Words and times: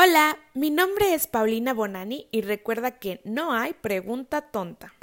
Hola, 0.00 0.38
mi 0.54 0.70
nombre 0.70 1.12
es 1.12 1.26
Paulina 1.26 1.74
Bonani 1.74 2.28
y 2.30 2.42
recuerda 2.42 2.92
que 3.00 3.20
no 3.24 3.52
hay 3.52 3.72
pregunta 3.72 4.42
tonta. 4.42 4.94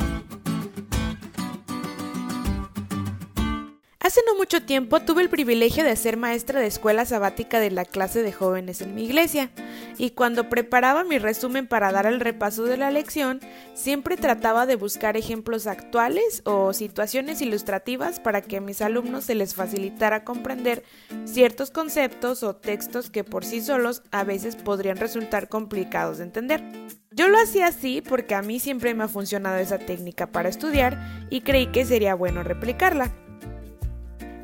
Hace 4.06 4.22
no 4.28 4.36
mucho 4.36 4.62
tiempo 4.62 5.00
tuve 5.00 5.24
el 5.24 5.32
privilegio 5.32 5.84
de 5.84 5.96
ser 5.96 6.16
maestra 6.16 6.60
de 6.60 6.68
escuela 6.68 7.06
sabática 7.06 7.60
de 7.60 7.72
la 7.72 7.86
clase 7.86 8.22
de 8.22 8.32
jóvenes 8.32 8.82
en 8.82 8.94
mi 8.94 9.06
iglesia, 9.06 9.50
y 9.98 10.12
cuando 10.12 10.48
preparaba 10.48 11.04
mi 11.04 11.18
resumen 11.18 11.66
para 11.66 11.92
dar 11.92 12.06
el 12.06 12.20
repaso 12.20 12.66
de 12.66 12.78
la 12.78 12.92
lección, 12.92 13.40
siempre 13.74 14.16
trataba 14.16 14.68
de 14.68 14.76
buscar 14.76 15.18
ejemplos 15.18 15.66
actuales 15.66 16.44
o 16.46 16.72
situaciones 16.74 17.42
ilustrativas 17.42 18.20
para 18.20 18.44
que 18.44 18.58
a 18.58 18.62
mis 18.62 18.84
alumnos 18.84 19.24
se 19.24 19.34
les 19.34 19.56
facilitara 19.56 20.24
comprender 20.24 20.84
ciertos 21.24 21.72
conceptos 21.72 22.44
o 22.44 22.56
textos 22.56 23.10
que 23.10 23.24
por 23.24 23.44
sí 23.44 23.60
solos 23.60 24.04
a 24.12 24.24
veces 24.24 24.56
podrían 24.56 24.98
resultar 24.98 25.50
complicados 25.50 26.20
de 26.20 26.26
entender. 26.26 26.64
Yo 27.10 27.28
lo 27.28 27.40
hacía 27.40 27.66
así 27.66 28.04
porque 28.08 28.36
a 28.36 28.44
mí 28.44 28.60
siempre 28.60 28.94
me 28.94 29.06
ha 29.06 29.08
funcionado 29.08 29.58
esa 29.58 29.80
técnica 29.80 30.28
para 30.28 30.50
estudiar 30.50 31.28
y 31.32 31.42
creí 31.42 31.72
que 31.72 31.86
sería 31.86 32.14
bueno 32.14 32.44
replicarla. 32.44 33.12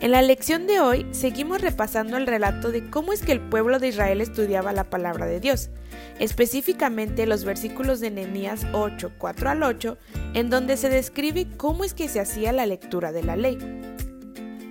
En 0.02 0.10
la 0.10 0.24
lección 0.24 0.66
de 0.66 0.80
hoy 0.80 1.06
seguimos 1.12 1.62
repasando 1.62 2.18
el 2.18 2.26
relato 2.26 2.72
de 2.72 2.90
cómo 2.90 3.14
es 3.14 3.22
que 3.22 3.34
el 3.34 3.40
pueblo 3.40 3.78
de 3.78 3.90
Israel 3.90 4.20
estudiaba 4.20 4.74
la 4.74 4.90
palabra 4.90 5.28
de 5.28 5.40
Dios, 5.40 5.70
específicamente 6.18 7.28
los 7.28 7.46
versículos 7.46 8.00
de 8.00 8.10
Nehemías 8.10 8.66
8, 8.74 9.12
4 9.20 9.50
al 9.52 9.62
8, 9.62 10.00
en 10.34 10.50
donde 10.50 10.78
se 10.78 10.90
describe 10.90 11.48
cómo 11.56 11.84
es 11.84 11.94
que 11.94 12.10
se 12.10 12.20
hacía 12.20 12.52
la 12.52 12.66
lectura 12.66 13.12
de 13.12 13.22
la 13.22 13.36
ley. 13.36 13.60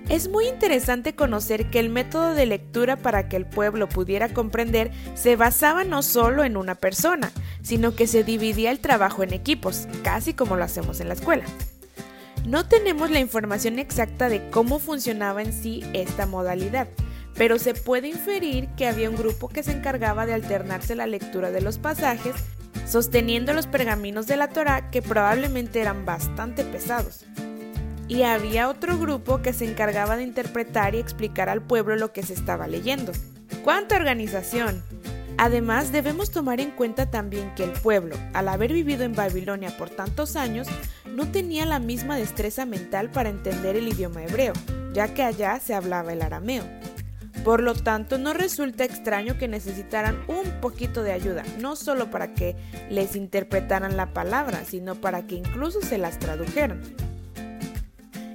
Es 0.09 0.27
muy 0.27 0.49
interesante 0.49 1.15
conocer 1.15 1.69
que 1.69 1.79
el 1.79 1.87
método 1.87 2.33
de 2.33 2.45
lectura 2.45 2.97
para 2.97 3.29
que 3.29 3.37
el 3.37 3.45
pueblo 3.45 3.87
pudiera 3.87 4.33
comprender 4.33 4.91
se 5.13 5.37
basaba 5.37 5.85
no 5.85 6.03
solo 6.03 6.43
en 6.43 6.57
una 6.57 6.75
persona, 6.75 7.31
sino 7.61 7.95
que 7.95 8.05
se 8.05 8.25
dividía 8.25 8.69
el 8.69 8.81
trabajo 8.81 9.23
en 9.23 9.31
equipos, 9.31 9.87
casi 10.03 10.33
como 10.33 10.57
lo 10.57 10.65
hacemos 10.65 10.99
en 10.99 11.07
la 11.07 11.13
escuela. 11.13 11.45
No 12.45 12.67
tenemos 12.67 13.11
la 13.11 13.19
información 13.19 13.77
exacta 13.77 14.27
de 14.27 14.49
cómo 14.49 14.79
funcionaba 14.79 15.43
en 15.43 15.53
sí 15.53 15.83
esta 15.93 16.25
modalidad, 16.25 16.87
pero 17.35 17.59
se 17.59 17.75
puede 17.75 18.07
inferir 18.07 18.67
que 18.75 18.87
había 18.87 19.09
un 19.09 19.15
grupo 19.15 19.47
que 19.47 19.63
se 19.63 19.71
encargaba 19.71 20.25
de 20.25 20.33
alternarse 20.33 20.95
la 20.95 21.05
lectura 21.05 21.51
de 21.51 21.61
los 21.61 21.77
pasajes, 21.77 22.33
sosteniendo 22.87 23.53
los 23.53 23.67
pergaminos 23.67 24.25
de 24.25 24.37
la 24.37 24.49
Torá 24.49 24.89
que 24.89 25.01
probablemente 25.01 25.81
eran 25.81 26.03
bastante 26.03 26.63
pesados. 26.63 27.25
Y 28.07 28.23
había 28.23 28.69
otro 28.69 28.97
grupo 28.97 29.41
que 29.41 29.53
se 29.53 29.69
encargaba 29.69 30.17
de 30.17 30.23
interpretar 30.23 30.95
y 30.95 30.99
explicar 30.99 31.47
al 31.47 31.61
pueblo 31.61 31.95
lo 31.95 32.11
que 32.11 32.23
se 32.23 32.33
estaba 32.33 32.67
leyendo. 32.67 33.11
¡Cuánta 33.63 33.95
organización! 33.95 34.83
Además, 35.41 35.91
debemos 35.91 36.29
tomar 36.29 36.59
en 36.61 36.69
cuenta 36.69 37.09
también 37.09 37.55
que 37.55 37.63
el 37.63 37.71
pueblo, 37.71 38.15
al 38.35 38.47
haber 38.47 38.73
vivido 38.73 39.03
en 39.03 39.15
Babilonia 39.15 39.75
por 39.75 39.89
tantos 39.89 40.35
años, 40.35 40.67
no 41.07 41.31
tenía 41.31 41.65
la 41.65 41.79
misma 41.79 42.15
destreza 42.15 42.67
mental 42.67 43.09
para 43.09 43.29
entender 43.29 43.75
el 43.75 43.87
idioma 43.87 44.21
hebreo, 44.21 44.53
ya 44.93 45.15
que 45.15 45.23
allá 45.23 45.59
se 45.59 45.73
hablaba 45.73 46.13
el 46.13 46.21
arameo. 46.21 46.63
Por 47.43 47.63
lo 47.63 47.73
tanto, 47.73 48.19
no 48.19 48.33
resulta 48.33 48.83
extraño 48.83 49.39
que 49.39 49.47
necesitaran 49.47 50.19
un 50.27 50.61
poquito 50.61 51.01
de 51.01 51.11
ayuda, 51.11 51.41
no 51.59 51.75
solo 51.75 52.11
para 52.11 52.35
que 52.35 52.55
les 52.91 53.15
interpretaran 53.15 53.97
la 53.97 54.13
palabra, 54.13 54.63
sino 54.63 54.93
para 54.93 55.25
que 55.25 55.37
incluso 55.37 55.81
se 55.81 55.97
las 55.97 56.19
tradujeran. 56.19 56.83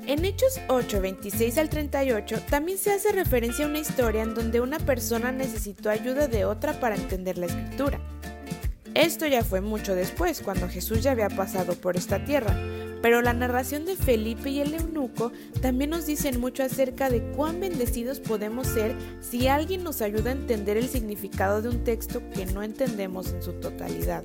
En 0.06 0.24
Hechos 0.24 0.60
8, 0.68 1.00
26 1.00 1.58
al 1.58 1.68
38 1.68 2.42
también 2.48 2.78
se 2.78 2.92
hace 2.92 3.10
referencia 3.10 3.64
a 3.64 3.68
una 3.68 3.80
historia 3.80 4.22
en 4.22 4.34
donde 4.34 4.60
una 4.60 4.78
persona 4.78 5.32
necesitó 5.32 5.90
ayuda 5.90 6.28
de 6.28 6.44
otra 6.44 6.78
para 6.78 6.94
entender 6.94 7.38
la 7.38 7.46
escritura. 7.46 7.98
Esto 8.94 9.26
ya 9.26 9.42
fue 9.42 9.60
mucho 9.60 9.96
después, 9.96 10.42
cuando 10.42 10.68
Jesús 10.68 11.02
ya 11.02 11.10
había 11.10 11.28
pasado 11.28 11.74
por 11.74 11.96
esta 11.96 12.24
tierra, 12.24 12.56
pero 13.02 13.20
la 13.20 13.32
narración 13.32 13.84
de 13.84 13.96
Felipe 13.96 14.48
y 14.48 14.60
el 14.60 14.74
eunuco 14.74 15.32
también 15.60 15.91
nos 15.91 16.06
dicen 16.06 16.38
mucho 16.38 16.62
acerca 16.62 17.10
de 17.10 17.32
cuán 17.32 17.58
bendecidos 17.58 18.20
podemos 18.20 18.69
ser 18.69 18.94
si 19.20 19.48
alguien 19.48 19.82
nos 19.82 20.02
ayuda 20.02 20.31
a 20.31 20.34
entender 20.34 20.76
el 20.76 20.88
significado 20.88 21.62
de 21.62 21.69
un 21.69 21.82
texto 21.82 22.22
que 22.32 22.47
no 22.47 22.62
entendemos 22.62 23.32
en 23.32 23.42
su 23.42 23.54
totalidad. 23.54 24.22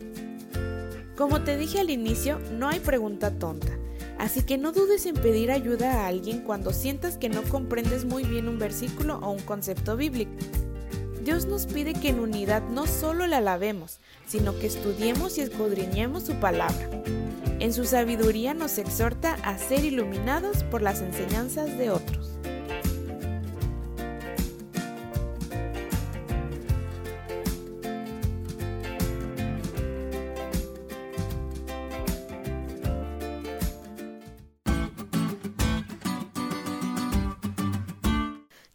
Como 1.18 1.42
te 1.44 1.58
dije 1.58 1.80
al 1.80 1.90
inicio, 1.90 2.40
no 2.52 2.70
hay 2.70 2.80
pregunta 2.80 3.32
tonta. 3.32 3.81
Así 4.22 4.44
que 4.44 4.60
no 4.60 4.72
dudes 4.72 5.08
en 5.08 5.16
pedir 5.16 5.50
ayuda 5.50 5.94
a 5.94 6.08
alguien 6.08 6.42
cuando 6.42 6.74
sientas 6.74 7.18
que 7.18 7.28
no 7.28 7.42
comprendes 7.42 8.06
muy 8.06 8.24
bien 8.24 8.48
un 8.48 8.60
versículo 8.60 9.18
o 9.18 9.32
un 9.32 9.40
concepto 9.40 9.98
bíblico. 9.98 10.32
Dios 11.24 11.48
nos 11.48 11.66
pide 11.66 11.96
que 11.96 12.10
en 12.10 12.20
unidad 12.20 12.62
no 12.70 12.86
solo 12.86 13.26
la 13.26 13.38
alabemos, 13.38 14.00
sino 14.28 14.60
que 14.60 14.68
estudiemos 14.68 15.40
y 15.40 15.42
escudriñemos 15.42 16.22
su 16.24 16.36
palabra. 16.36 16.88
En 17.60 17.74
su 17.74 17.84
sabiduría 17.84 18.54
nos 18.54 18.78
exhorta 18.78 19.40
a 19.44 19.58
ser 19.58 19.84
iluminados 19.86 20.64
por 20.66 20.84
las 20.84 21.02
enseñanzas 21.02 21.76
de 21.80 21.90
otros. 21.90 22.30